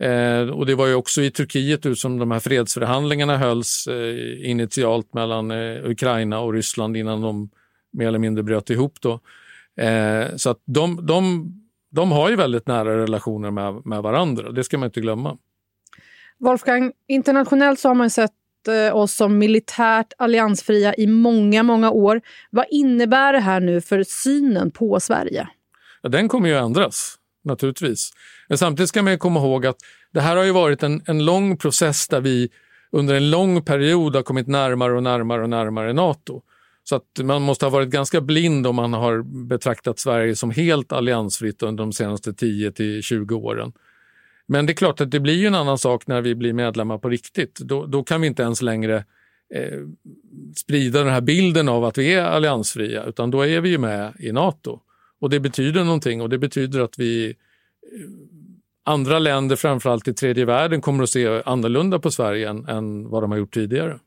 Eh, 0.03 0.41
och 0.41 0.67
det 0.67 0.75
var 0.75 0.87
ju 0.87 0.95
också 0.95 1.23
i 1.23 1.31
Turkiet 1.31 1.99
som 1.99 2.19
de 2.19 2.31
här 2.31 2.41
fredsförhandlingarna 2.41 3.37
hölls 3.37 3.89
initialt 4.39 5.15
mellan 5.15 5.51
Ukraina 5.85 6.41
och 6.41 6.53
Ryssland 6.53 6.97
innan 6.97 7.21
de 7.21 7.51
mer 7.93 8.09
eller 8.09 8.19
mindre 8.19 8.43
bröt 8.43 8.71
ihop. 8.71 9.01
Då. 9.01 9.21
Så 10.37 10.51
att 10.51 10.63
de, 10.65 11.07
de, 11.07 11.53
de 11.91 12.13
har 12.13 12.31
ju 12.31 12.37
väldigt 12.37 12.67
nära 12.67 12.97
relationer 12.97 13.51
med, 13.51 13.87
med 13.87 14.03
varandra, 14.03 14.53
det 14.53 14.65
ska 14.65 14.79
man 14.79 14.87
inte 14.87 15.01
glömma. 15.01 15.37
Wolfgang, 16.43 16.93
internationellt 17.09 17.81
så 17.81 17.89
har 17.89 17.95
man 17.95 18.11
sett 18.11 18.31
eh, 18.69 18.97
oss 18.97 19.15
som 19.15 19.39
militärt 19.39 20.13
alliansfria 20.19 20.95
i 20.95 21.07
många, 21.07 21.63
många 21.63 21.91
år. 21.91 22.21
Vad 22.51 22.67
innebär 22.71 23.33
det 23.33 23.41
här 23.41 23.61
nu 23.61 23.81
för 23.81 24.03
synen 24.03 24.71
på 24.71 25.01
Sverige? 25.01 25.49
Ja, 26.03 26.09
den 26.09 26.29
kommer 26.29 26.49
ju 26.49 26.55
att 26.55 26.65
ändras 26.65 27.17
naturligtvis. 27.45 28.11
Men 28.49 28.59
samtidigt 28.59 28.89
ska 28.89 29.03
man 29.03 29.19
komma 29.19 29.41
ihåg 29.41 29.67
att 29.67 29.77
det 30.13 30.21
här 30.21 30.37
har 30.37 30.45
ju 30.45 30.53
varit 30.53 30.83
en, 30.83 31.03
en 31.07 31.25
lång 31.25 31.57
process 31.57 32.09
där 32.09 32.21
vi 32.21 32.51
under 32.93 33.15
en 33.15 33.31
lång 33.31 33.65
period 33.65 34.17
har 34.17 34.23
kommit 34.23 34.47
närmare 34.47 34.97
och 34.97 35.03
närmare 35.03 35.43
och 35.43 35.51
närmare 35.51 35.93
Nato. 35.93 36.43
Så 36.85 36.97
att 36.97 37.19
man 37.23 37.43
måste 37.43 37.67
ha 37.67 37.71
varit 37.71 37.89
ganska 37.89 38.21
blind 38.21 38.67
om 38.67 38.77
man 38.77 38.93
har 38.93 39.23
betraktat 39.47 39.99
Sverige 39.99 40.37
som 40.37 40.51
helt 40.51 40.93
alliansfritt 40.93 41.63
under 41.63 41.85
de 41.85 41.93
senaste 41.93 42.33
10 42.33 42.73
till 42.73 43.03
20 43.03 43.35
åren. 43.37 43.73
Men 44.53 44.67
det 44.67 44.73
är 44.73 44.75
klart 44.75 45.01
att 45.01 45.11
det 45.11 45.21
blir 45.21 45.47
en 45.47 45.55
annan 45.55 45.79
sak 45.79 46.07
när 46.07 46.21
vi 46.21 46.35
blir 46.35 46.53
medlemmar 46.53 46.99
på 46.99 47.09
riktigt. 47.09 47.59
Då, 47.59 47.87
då 47.87 48.03
kan 48.03 48.21
vi 48.21 48.27
inte 48.27 48.43
ens 48.43 48.63
längre 48.63 49.05
eh, 49.55 49.79
sprida 50.57 50.99
den 50.99 51.13
här 51.13 51.21
bilden 51.21 51.69
av 51.69 51.85
att 51.85 51.99
vi 51.99 52.15
är 52.15 52.25
alliansfria, 52.25 53.05
utan 53.05 53.31
då 53.31 53.47
är 53.47 53.61
vi 53.61 53.69
ju 53.69 53.79
med 53.79 54.13
i 54.19 54.33
Nato. 54.33 54.81
Och 55.21 55.31
det 55.31 55.41
betyder 55.41 55.85
någonting 55.85 56.23
och 56.23 56.29
det 56.29 56.39
betyder 56.39 56.81
att 56.81 56.99
vi 56.99 57.27
eh, 57.27 57.35
andra 58.85 59.19
länder, 59.19 59.57
framförallt 59.57 60.09
i 60.09 60.15
tredje 60.15 60.45
världen, 60.45 60.81
kommer 60.81 61.03
att 61.03 61.11
se 61.11 61.43
annorlunda 61.45 61.99
på 61.99 62.11
Sverige 62.11 62.49
än, 62.49 62.69
än 62.69 63.09
vad 63.09 63.23
de 63.23 63.31
har 63.31 63.39
gjort 63.39 63.55
tidigare. 63.55 63.99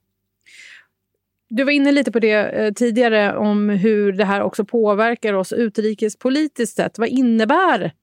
Du 1.50 1.64
var 1.64 1.72
inne 1.72 1.92
lite 1.92 2.12
på 2.12 2.20
det 2.20 2.34
eh, 2.34 2.74
tidigare 2.74 3.38
om 3.38 3.70
hur 3.70 4.14
det 4.14 4.26
här 4.26 4.42
också 4.42 4.66
påverkar 4.66 5.34
oss 5.34 5.54
utrikespolitiskt 5.54 6.76
sett. 6.76 7.00
Vad 7.00 7.10
innebär 7.10 7.94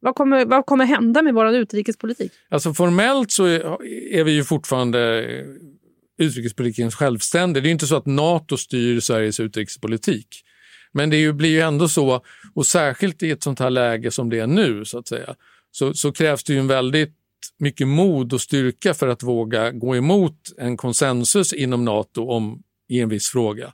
vad 0.00 0.14
kommer, 0.14 0.44
vad 0.44 0.66
kommer 0.66 0.84
hända 0.84 1.22
med 1.22 1.34
vår 1.34 1.56
utrikespolitik? 1.56 2.32
Alltså 2.48 2.74
formellt 2.74 3.30
så 3.30 3.44
är, 3.46 4.24
vi 4.24 4.32
ju 4.32 4.44
fortfarande 4.44 5.24
eh, 5.24 5.46
utrikespolitikens 6.18 6.94
självständiga. 6.94 7.62
Det 7.62 7.68
är 7.68 7.72
inte 7.72 7.86
så 7.86 7.96
att 7.96 8.06
Nato 8.06 8.56
styr 8.56 9.00
Sveriges 9.00 9.40
utrikespolitik. 9.40 10.28
Men 10.92 11.10
det 11.10 11.32
blir 11.32 11.50
ju 11.50 11.60
ändå 11.60 11.88
så, 11.88 12.24
och 12.54 12.66
särskilt 12.66 13.22
i 13.22 13.30
ett 13.30 13.42
sånt 13.42 13.58
här 13.58 13.70
läge 13.70 14.10
som 14.10 14.30
det 14.30 14.38
är 14.38 14.46
nu, 14.46 14.84
så 14.84 14.98
att 14.98 15.08
säga, 15.08 15.34
så, 15.70 15.94
så 15.94 16.12
krävs 16.12 16.44
det 16.44 16.52
ju 16.52 16.58
en 16.58 16.66
väldigt 16.66 17.14
mycket 17.58 17.88
mod 17.88 18.32
och 18.32 18.40
styrka 18.40 18.94
för 18.94 19.08
att 19.08 19.22
våga 19.22 19.70
gå 19.70 19.96
emot 19.96 20.52
en 20.58 20.76
konsensus 20.76 21.52
inom 21.52 21.84
Nato 21.84 22.30
om, 22.30 22.62
i 22.88 23.00
en 23.00 23.08
viss 23.08 23.28
fråga. 23.28 23.72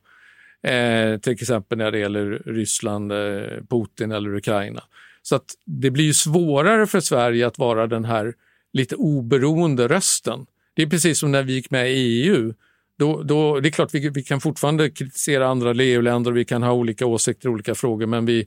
Eh, 0.62 1.18
till 1.18 1.32
exempel 1.32 1.78
när 1.78 1.90
det 1.90 1.98
gäller 1.98 2.42
Ryssland, 2.46 3.12
eh, 3.12 3.62
Putin 3.70 4.12
eller 4.12 4.34
Ukraina. 4.34 4.82
Så 5.28 5.36
att 5.36 5.54
det 5.64 5.90
blir 5.90 6.04
ju 6.04 6.14
svårare 6.14 6.86
för 6.86 7.00
Sverige 7.00 7.46
att 7.46 7.58
vara 7.58 7.86
den 7.86 8.04
här 8.04 8.34
lite 8.72 8.96
oberoende 8.96 9.88
rösten. 9.88 10.46
Det 10.74 10.82
är 10.82 10.86
precis 10.86 11.18
som 11.18 11.32
när 11.32 11.42
vi 11.42 11.52
gick 11.52 11.70
med 11.70 11.92
i 11.92 11.94
EU. 11.94 12.54
Då, 12.98 13.22
då, 13.22 13.60
det 13.60 13.68
är 13.68 13.70
klart 13.70 13.94
vi, 13.94 14.08
vi 14.08 14.22
kan 14.22 14.40
fortfarande 14.40 14.90
kritisera 14.90 15.48
andra 15.48 15.74
EU-länder 15.74 16.30
och 16.30 16.36
vi 16.36 16.44
kan 16.44 16.62
ha 16.62 16.72
olika 16.72 17.06
åsikter 17.06 17.48
i 17.48 17.52
olika 17.52 17.74
frågor 17.74 18.06
men 18.06 18.26
vi, 18.26 18.46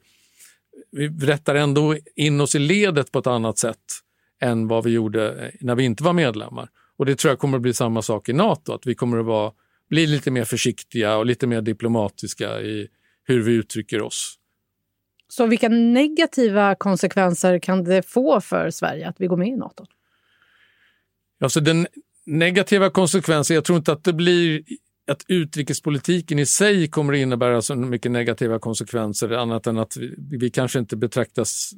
vi 0.91 1.07
rättar 1.07 1.55
ändå 1.55 1.95
in 2.15 2.41
oss 2.41 2.55
i 2.55 2.59
ledet 2.59 3.12
på 3.12 3.19
ett 3.19 3.27
annat 3.27 3.57
sätt 3.57 3.86
än 4.41 4.67
vad 4.67 4.83
vi 4.83 4.91
gjorde 4.91 5.45
eh, 5.45 5.50
när 5.59 5.75
vi 5.75 5.83
inte 5.83 6.03
var 6.03 6.13
medlemmar. 6.13 6.69
Och 6.98 7.05
det 7.05 7.15
tror 7.15 7.31
jag 7.31 7.39
kommer 7.39 7.57
att 7.57 7.62
bli 7.62 7.74
samma 7.74 8.01
sak 8.01 8.29
i 8.29 8.33
Nato, 8.33 8.74
att 8.74 8.88
vi 8.88 8.95
kommer 8.95 9.17
att 9.17 9.25
vara, 9.25 9.51
bli 9.89 10.07
lite 10.07 10.31
mer 10.31 10.43
försiktiga 10.43 11.17
och 11.17 11.25
lite 11.25 11.48
mer 11.48 11.62
diplomatiska 11.62 12.62
i 12.62 12.88
hur 13.24 13.41
vi 13.41 13.53
uttrycker 13.53 14.01
oss. 14.01 14.38
Så 15.31 15.45
vilka 15.45 15.69
negativa 15.69 16.75
konsekvenser 16.75 17.59
kan 17.59 17.83
det 17.83 18.01
få 18.01 18.41
för 18.41 18.69
Sverige 18.69 19.09
att 19.09 19.15
vi 19.21 19.27
går 19.27 19.38
med 19.38 19.48
i 19.48 19.55
Nato? 19.55 19.86
Alltså 21.41 21.59
den 21.59 21.88
negativa 22.25 22.89
konsekvensen, 22.89 23.55
jag 23.55 23.65
tror 23.65 23.77
inte 23.77 23.91
att 23.91 24.03
det 24.03 24.13
blir 24.13 24.63
att 25.12 25.25
utrikespolitiken 25.27 26.39
i 26.39 26.45
sig 26.45 26.88
kommer 26.88 27.13
att 27.13 27.19
innebära 27.19 27.62
så 27.62 27.75
mycket 27.75 28.12
negativa 28.12 28.59
konsekvenser 28.59 29.31
annat 29.31 29.67
än 29.67 29.77
att 29.77 29.98
vi, 29.98 30.38
vi 30.38 30.50
kanske 30.50 30.79
inte 30.79 30.98
betraktas 30.98 31.71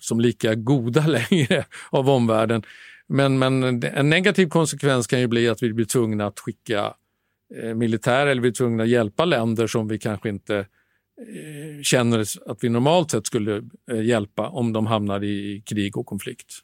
som 0.00 0.20
lika 0.20 0.54
goda 0.54 1.06
längre 1.30 1.64
av 1.90 2.10
omvärlden. 2.10 2.62
Men, 3.06 3.38
men 3.38 3.82
en 3.84 4.10
negativ 4.10 4.48
konsekvens 4.48 5.06
kan 5.06 5.20
ju 5.20 5.26
bli 5.26 5.48
att 5.48 5.62
vi 5.62 5.72
blir 5.72 5.86
tvungna 5.86 6.26
att 6.26 6.40
skicka 6.40 6.94
eh, 7.62 7.74
militär 7.74 8.26
eller 8.26 8.42
vi 8.42 8.48
är 8.48 8.52
tvungna 8.52 8.82
att 8.82 8.88
hjälpa 8.88 9.24
länder 9.24 9.66
som 9.66 9.88
vi 9.88 9.98
kanske 9.98 10.28
inte 10.28 10.58
Eh, 10.58 10.64
känner 11.82 12.20
att 12.46 12.64
vi 12.64 12.68
normalt 12.68 13.10
sett 13.10 13.26
skulle 13.26 13.62
eh, 13.90 14.02
hjälpa 14.02 14.48
om 14.48 14.72
de 14.72 14.86
hamnar 14.86 15.24
i 15.24 15.62
krig 15.66 15.96
och 15.96 16.06
konflikt. 16.06 16.54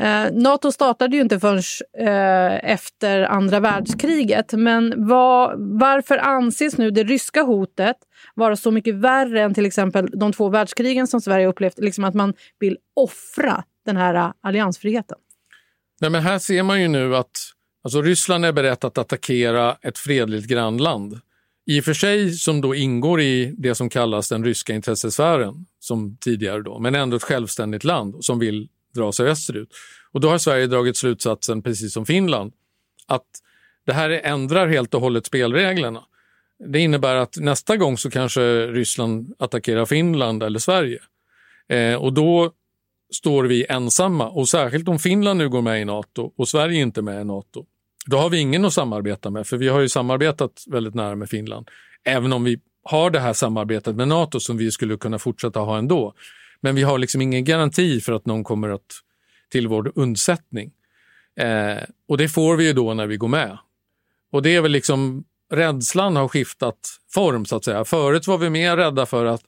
Eh, 0.00 0.32
Nato 0.32 0.72
startade 0.72 1.16
ju 1.16 1.22
inte 1.22 1.40
förrän 1.40 1.62
eh, 1.98 2.70
efter 2.72 3.22
andra 3.22 3.60
världskriget. 3.60 4.52
Men 4.52 5.06
var, 5.08 5.54
varför 5.78 6.18
anses 6.18 6.78
nu 6.78 6.90
det 6.90 7.04
ryska 7.04 7.42
hotet 7.42 7.96
vara 8.34 8.56
så 8.56 8.70
mycket 8.70 8.94
värre 8.94 9.42
än 9.42 9.54
till 9.54 9.66
exempel 9.66 10.10
de 10.12 10.32
två 10.32 10.48
världskrigen 10.48 11.06
som 11.06 11.20
Sverige 11.20 11.46
upplevt? 11.46 11.78
Liksom 11.78 12.04
att 12.04 12.14
man 12.14 12.34
vill 12.58 12.78
offra 12.96 13.64
den 13.86 13.96
här 13.96 14.14
uh, 14.14 14.32
alliansfriheten. 14.40 15.18
Nej, 16.00 16.10
men 16.10 16.22
här 16.22 16.38
ser 16.38 16.62
man 16.62 16.82
ju 16.82 16.88
nu 16.88 17.16
att 17.16 17.38
alltså 17.84 18.02
Ryssland 18.02 18.44
är 18.44 18.52
berett 18.52 18.84
att 18.84 18.98
attackera 18.98 19.76
ett 19.82 19.98
fredligt 19.98 20.46
grannland 20.46 21.20
i 21.66 21.80
och 21.80 21.84
för 21.84 21.94
sig 21.94 22.32
som 22.32 22.60
då 22.60 22.74
ingår 22.74 23.20
i 23.20 23.54
det 23.58 23.74
som 23.74 23.88
kallas 23.88 24.28
den 24.28 24.44
ryska 24.44 24.74
intressesfären 24.74 25.66
som 25.78 26.16
tidigare 26.20 26.62
då, 26.62 26.78
men 26.78 26.94
ändå 26.94 27.16
ett 27.16 27.22
självständigt 27.22 27.84
land 27.84 28.24
som 28.24 28.38
vill 28.38 28.68
dra 28.94 29.12
sig 29.12 29.28
österut. 29.28 29.68
Och 30.12 30.20
då 30.20 30.28
har 30.28 30.38
Sverige 30.38 30.66
dragit 30.66 30.96
slutsatsen, 30.96 31.62
precis 31.62 31.92
som 31.92 32.06
Finland, 32.06 32.52
att 33.06 33.26
det 33.86 33.92
här 33.92 34.10
ändrar 34.10 34.68
helt 34.68 34.94
och 34.94 35.00
hållet 35.00 35.26
spelreglerna. 35.26 36.04
Det 36.72 36.78
innebär 36.78 37.16
att 37.16 37.36
nästa 37.36 37.76
gång 37.76 37.98
så 37.98 38.10
kanske 38.10 38.66
Ryssland 38.66 39.34
attackerar 39.38 39.86
Finland 39.86 40.42
eller 40.42 40.58
Sverige. 40.58 40.98
Eh, 41.68 41.94
och 41.94 42.12
då 42.12 42.52
står 43.14 43.44
vi 43.44 43.66
ensamma 43.68 44.28
och 44.28 44.48
särskilt 44.48 44.88
om 44.88 44.98
Finland 44.98 45.38
nu 45.38 45.48
går 45.48 45.62
med 45.62 45.80
i 45.80 45.84
Nato 45.84 46.32
och 46.36 46.48
Sverige 46.48 46.80
inte 46.80 47.02
med 47.02 47.20
i 47.20 47.24
Nato 47.24 47.66
då 48.06 48.16
har 48.16 48.30
vi 48.30 48.38
ingen 48.38 48.64
att 48.64 48.72
samarbeta 48.72 49.30
med, 49.30 49.46
för 49.46 49.56
vi 49.56 49.68
har 49.68 49.80
ju 49.80 49.88
samarbetat 49.88 50.64
väldigt 50.66 50.94
nära 50.94 51.16
med 51.16 51.30
Finland. 51.30 51.68
Även 52.04 52.32
om 52.32 52.44
vi 52.44 52.60
har 52.82 53.10
det 53.10 53.20
här 53.20 53.32
samarbetet 53.32 53.96
med 53.96 54.08
Nato 54.08 54.40
som 54.40 54.56
vi 54.56 54.70
skulle 54.70 54.96
kunna 54.96 55.18
fortsätta 55.18 55.60
ha 55.60 55.78
ändå. 55.78 56.14
Men 56.60 56.74
vi 56.74 56.82
har 56.82 56.98
liksom 56.98 57.22
ingen 57.22 57.44
garanti 57.44 58.00
för 58.00 58.12
att 58.12 58.26
någon 58.26 58.44
kommer 58.44 58.68
att 58.68 59.00
till 59.48 59.68
vår 59.68 59.92
undsättning. 59.94 60.72
Eh, 61.40 61.82
och 62.08 62.18
det 62.18 62.28
får 62.28 62.56
vi 62.56 62.66
ju 62.66 62.72
då 62.72 62.94
när 62.94 63.06
vi 63.06 63.16
går 63.16 63.28
med. 63.28 63.58
Och 64.32 64.42
det 64.42 64.56
är 64.56 64.60
väl 64.60 64.72
liksom, 64.72 65.24
rädslan 65.52 66.16
har 66.16 66.28
skiftat 66.28 66.78
form 67.14 67.44
så 67.44 67.56
att 67.56 67.64
säga. 67.64 67.84
Förut 67.84 68.26
var 68.26 68.38
vi 68.38 68.50
mer 68.50 68.76
rädda 68.76 69.06
för 69.06 69.24
att 69.24 69.42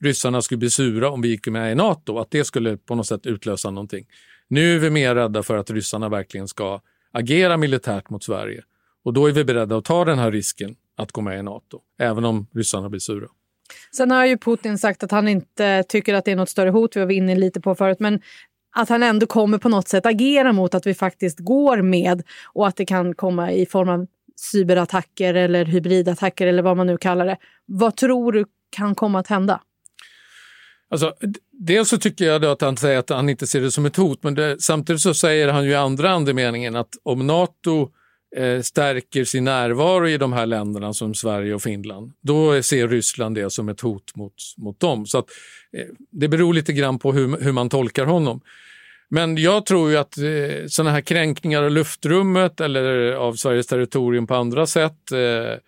ryssarna 0.00 0.42
skulle 0.42 0.58
bli 0.58 0.70
sura 0.70 1.10
om 1.10 1.22
vi 1.22 1.28
gick 1.28 1.46
med 1.46 1.72
i 1.72 1.74
Nato, 1.74 2.18
att 2.18 2.30
det 2.30 2.44
skulle 2.44 2.76
på 2.76 2.94
något 2.94 3.06
sätt 3.06 3.26
utlösa 3.26 3.70
någonting. 3.70 4.06
Nu 4.48 4.74
är 4.74 4.78
vi 4.78 4.90
mer 4.90 5.14
rädda 5.14 5.42
för 5.42 5.56
att 5.56 5.70
ryssarna 5.70 6.08
verkligen 6.08 6.48
ska 6.48 6.80
agera 7.12 7.56
militärt 7.56 8.10
mot 8.10 8.24
Sverige. 8.24 8.62
Och 9.04 9.12
då 9.12 9.26
är 9.26 9.32
vi 9.32 9.44
beredda 9.44 9.76
att 9.76 9.84
ta 9.84 10.04
den 10.04 10.18
här 10.18 10.30
risken 10.30 10.76
att 10.96 11.12
gå 11.12 11.20
med 11.20 11.38
i 11.38 11.42
Nato, 11.42 11.80
även 11.98 12.24
om 12.24 12.46
ryssarna 12.52 12.88
blir 12.88 13.00
sura. 13.00 13.26
Sen 13.96 14.10
har 14.10 14.26
ju 14.26 14.38
Putin 14.38 14.78
sagt 14.78 15.02
att 15.02 15.10
han 15.10 15.28
inte 15.28 15.84
tycker 15.88 16.14
att 16.14 16.24
det 16.24 16.32
är 16.32 16.36
något 16.36 16.48
större 16.48 16.70
hot, 16.70 16.96
vi 16.96 17.00
var 17.04 17.10
inne 17.10 17.34
lite 17.34 17.60
på 17.60 17.74
förut, 17.74 18.00
men 18.00 18.20
att 18.76 18.88
han 18.88 19.02
ändå 19.02 19.26
kommer 19.26 19.58
på 19.58 19.68
något 19.68 19.88
sätt 19.88 20.06
agera 20.06 20.52
mot 20.52 20.74
att 20.74 20.86
vi 20.86 20.94
faktiskt 20.94 21.38
går 21.38 21.82
med 21.82 22.22
och 22.52 22.68
att 22.68 22.76
det 22.76 22.84
kan 22.84 23.14
komma 23.14 23.52
i 23.52 23.66
form 23.66 23.88
av 23.88 24.06
cyberattacker 24.52 25.34
eller 25.34 25.64
hybridattacker 25.64 26.46
eller 26.46 26.62
vad 26.62 26.76
man 26.76 26.86
nu 26.86 26.96
kallar 26.96 27.26
det. 27.26 27.36
Vad 27.66 27.96
tror 27.96 28.32
du 28.32 28.44
kan 28.70 28.94
komma 28.94 29.18
att 29.18 29.26
hända? 29.26 29.60
Alltså, 30.92 31.14
dels 31.52 31.88
så 31.88 31.98
tycker 31.98 32.24
jag 32.24 32.44
att 32.44 32.60
han 32.60 32.76
säger 32.76 32.98
att 32.98 33.10
han 33.10 33.28
inte 33.28 33.46
ser 33.46 33.60
det 33.60 33.70
som 33.70 33.86
ett 33.86 33.96
hot, 33.96 34.22
men 34.22 34.34
det, 34.34 34.62
samtidigt 34.62 35.02
så 35.02 35.14
säger 35.14 35.48
han 35.48 35.64
ju 35.64 35.70
i 35.70 35.74
andra 35.74 36.10
andemeningen 36.10 36.76
att 36.76 36.88
om 37.02 37.26
Nato 37.26 37.90
eh, 38.36 38.60
stärker 38.60 39.24
sin 39.24 39.44
närvaro 39.44 40.08
i 40.08 40.18
de 40.18 40.32
här 40.32 40.46
länderna 40.46 40.92
som 40.92 41.14
Sverige 41.14 41.54
och 41.54 41.62
Finland, 41.62 42.12
då 42.20 42.62
ser 42.62 42.88
Ryssland 42.88 43.34
det 43.34 43.50
som 43.50 43.68
ett 43.68 43.80
hot 43.80 44.16
mot, 44.16 44.34
mot 44.56 44.80
dem. 44.80 45.06
Så 45.06 45.18
att, 45.18 45.26
eh, 45.76 45.86
det 46.10 46.28
beror 46.28 46.54
lite 46.54 46.72
grann 46.72 46.98
på 46.98 47.12
hur, 47.12 47.40
hur 47.40 47.52
man 47.52 47.68
tolkar 47.68 48.06
honom. 48.06 48.40
Men 49.08 49.36
jag 49.36 49.66
tror 49.66 49.90
ju 49.90 49.96
att 49.96 50.18
eh, 50.18 50.66
sådana 50.66 50.90
här 50.90 51.00
kränkningar 51.00 51.62
av 51.62 51.70
luftrummet 51.70 52.60
eller 52.60 53.12
av 53.12 53.34
Sveriges 53.34 53.66
territorium 53.66 54.26
på 54.26 54.34
andra 54.34 54.66
sätt, 54.66 55.12
eh, 55.12 55.58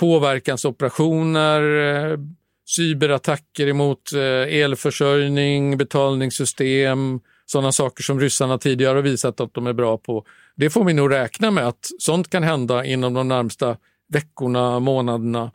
påverkansoperationer, 0.00 1.62
eh, 1.62 2.18
cyberattacker 2.66 3.66
emot 3.66 4.12
eh, 4.12 4.20
elförsörjning, 4.62 5.76
betalningssystem, 5.76 7.20
sådana 7.46 7.72
saker 7.72 8.02
som 8.02 8.20
ryssarna 8.20 8.58
tidigare 8.58 8.94
har 8.96 9.02
visat 9.02 9.40
att 9.40 9.54
de 9.54 9.66
är 9.66 9.72
bra 9.72 9.98
på. 9.98 10.26
Det 10.56 10.70
får 10.70 10.84
vi 10.84 10.92
nog 10.92 11.12
räkna 11.12 11.50
med 11.50 11.68
att 11.68 11.90
sånt 11.98 12.30
kan 12.30 12.42
hända 12.42 12.84
inom 12.84 13.14
de 13.14 13.28
närmsta 13.28 13.76
veckorna, 14.08 14.80
månaderna 14.80 15.52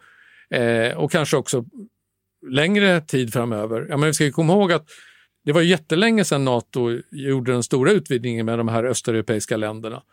eh, 0.49 0.97
och 0.97 1.11
kanske 1.11 1.37
också 1.37 1.65
längre 2.47 3.01
tid 3.01 3.33
framöver. 3.33 3.87
Ja, 3.89 3.97
men 3.97 4.07
vi 4.07 4.13
ska 4.13 4.31
komma 4.31 4.53
ihåg 4.53 4.71
att 4.71 4.85
det 5.45 5.51
var 5.51 5.61
jättelänge 5.61 6.25
sedan 6.25 6.45
Nato 6.45 6.99
gjorde 7.11 7.51
den 7.51 7.63
stora 7.63 7.91
utvidgningen 7.91 8.45
med 8.45 8.57
de 8.57 8.67
här 8.67 8.83
östeuropeiska 8.83 9.57
länderna. 9.57 10.03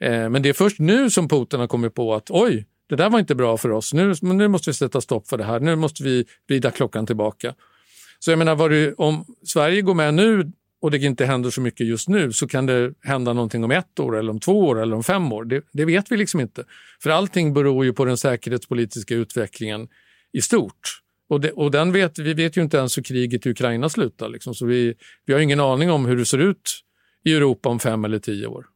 Eh, 0.00 0.28
men 0.28 0.42
det 0.42 0.48
är 0.48 0.52
först 0.52 0.78
nu 0.78 1.10
som 1.10 1.28
Putin 1.28 1.60
har 1.60 1.66
kommit 1.66 1.94
på 1.94 2.14
att 2.14 2.30
oj, 2.30 2.66
det 2.88 2.96
där 2.96 3.10
var 3.10 3.18
inte 3.18 3.34
bra 3.34 3.56
för 3.56 3.70
oss. 3.70 3.92
Nu, 3.92 4.14
nu 4.22 4.48
måste 4.48 4.70
vi 4.70 4.74
sätta 4.74 5.00
stopp 5.00 5.28
för 5.28 5.38
det 5.38 5.44
här. 5.44 5.60
Nu 5.60 5.76
måste 5.76 6.02
vi 6.02 6.24
vrida 6.48 6.70
klockan 6.70 7.06
tillbaka. 7.06 7.54
Så 8.18 8.30
jag 8.30 8.38
menar, 8.38 8.68
det, 8.68 8.94
om 8.94 9.24
Sverige 9.42 9.82
går 9.82 9.94
med 9.94 10.14
nu 10.14 10.52
och 10.80 10.90
det 10.90 10.98
inte 10.98 11.24
händer 11.24 11.50
så 11.50 11.60
mycket 11.60 11.86
just 11.86 12.08
nu 12.08 12.32
så 12.32 12.48
kan 12.48 12.66
det 12.66 12.92
hända 13.02 13.32
någonting 13.32 13.64
om 13.64 13.70
ett 13.70 14.00
år 14.00 14.18
eller 14.18 14.30
om 14.30 14.40
två 14.40 14.60
år 14.60 14.82
eller 14.82 14.96
om 14.96 15.04
fem 15.04 15.32
år. 15.32 15.44
Det, 15.44 15.64
det 15.72 15.84
vet 15.84 16.12
vi 16.12 16.16
liksom 16.16 16.40
inte. 16.40 16.64
För 17.02 17.10
allting 17.10 17.54
beror 17.54 17.84
ju 17.84 17.92
på 17.92 18.04
den 18.04 18.16
säkerhetspolitiska 18.16 19.14
utvecklingen 19.14 19.88
i 20.32 20.42
stort. 20.42 21.02
Och, 21.28 21.40
det, 21.40 21.52
och 21.52 21.70
den 21.70 21.92
vet, 21.92 22.18
vi 22.18 22.34
vet 22.34 22.56
ju 22.56 22.62
inte 22.62 22.76
ens 22.76 22.98
hur 22.98 23.02
kriget 23.02 23.46
i 23.46 23.50
Ukraina 23.50 23.88
slutar. 23.88 24.28
Liksom. 24.28 24.54
Så 24.54 24.66
vi, 24.66 24.94
vi 25.24 25.32
har 25.32 25.40
ingen 25.40 25.60
aning 25.60 25.90
om 25.90 26.06
hur 26.06 26.16
det 26.16 26.24
ser 26.24 26.38
ut 26.38 26.82
i 27.24 27.34
Europa 27.34 27.68
om 27.68 27.78
fem 27.78 28.04
eller 28.04 28.18
tio 28.18 28.46
år. 28.46 28.66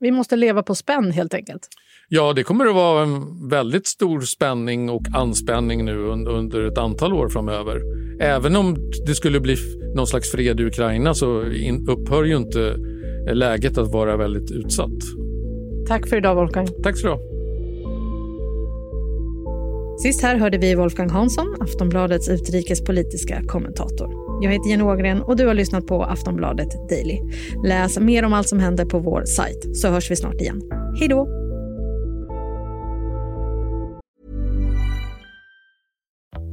Vi 0.00 0.10
måste 0.10 0.36
leva 0.36 0.62
på 0.62 0.74
spänn 0.74 1.10
helt 1.10 1.34
enkelt. 1.34 1.68
Ja, 2.16 2.32
det 2.32 2.42
kommer 2.42 2.66
att 2.66 2.74
vara 2.74 3.02
en 3.02 3.48
väldigt 3.48 3.86
stor 3.86 4.20
spänning 4.20 4.90
och 4.90 5.02
anspänning 5.14 5.84
nu 5.84 5.98
under 6.28 6.66
ett 6.66 6.78
antal 6.78 7.12
år 7.12 7.28
framöver. 7.28 7.80
Även 8.20 8.56
om 8.56 8.76
det 9.06 9.14
skulle 9.14 9.40
bli 9.40 9.56
någon 9.94 10.06
slags 10.06 10.30
fred 10.30 10.60
i 10.60 10.64
Ukraina 10.64 11.14
så 11.14 11.40
upphör 11.88 12.24
ju 12.24 12.36
inte 12.36 12.76
läget 13.32 13.78
att 13.78 13.92
vara 13.92 14.16
väldigt 14.16 14.50
utsatt. 14.50 14.90
Tack 15.88 16.08
för 16.08 16.16
idag 16.16 16.34
Wolfgang. 16.34 16.66
Tack 16.82 16.98
så 16.98 17.06
du 17.06 17.18
Sist 20.02 20.22
här 20.22 20.36
hörde 20.36 20.58
vi 20.58 20.74
Wolfgang 20.74 21.10
Hansson, 21.10 21.56
Aftonbladets 21.60 22.28
utrikespolitiska 22.28 23.42
kommentator. 23.46 24.08
Jag 24.42 24.52
heter 24.52 24.70
Jenny 24.70 24.82
Ågren 24.82 25.22
och 25.22 25.36
du 25.36 25.46
har 25.46 25.54
lyssnat 25.54 25.86
på 25.86 26.04
Aftonbladet 26.04 26.88
Daily. 26.88 27.20
Läs 27.64 27.98
mer 27.98 28.24
om 28.24 28.32
allt 28.32 28.48
som 28.48 28.58
händer 28.58 28.84
på 28.84 28.98
vår 28.98 29.24
sajt 29.24 29.76
så 29.76 29.88
hörs 29.88 30.10
vi 30.10 30.16
snart 30.16 30.40
igen. 30.40 30.62
Hej 31.00 31.08
då! 31.08 31.43